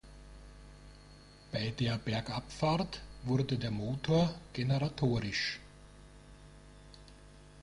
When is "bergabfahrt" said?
1.99-3.03